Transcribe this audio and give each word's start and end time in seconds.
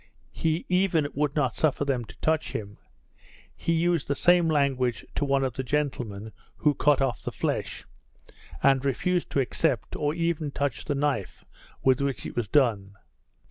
He 0.31 0.65
even 0.67 1.07
would 1.13 1.35
not 1.35 1.57
suffer 1.57 1.85
them 1.85 2.05
to 2.05 2.17
touch 2.21 2.53
him; 2.53 2.77
he 3.55 3.71
used 3.73 4.07
the 4.07 4.15
same 4.15 4.49
language 4.49 5.05
to 5.13 5.23
one 5.25 5.43
of 5.43 5.53
the 5.53 5.63
gentlemen 5.63 6.31
who 6.57 6.73
cut 6.73 7.03
off 7.03 7.21
the 7.21 7.31
flesh; 7.31 7.85
and 8.63 8.83
refused 8.83 9.29
to 9.29 9.39
accept, 9.39 9.95
or 9.95 10.15
even 10.15 10.49
touch 10.49 10.85
the 10.85 10.95
knife 10.95 11.45
with 11.83 12.01
which 12.01 12.25
it 12.25 12.35
was 12.35 12.47
done. 12.47 12.95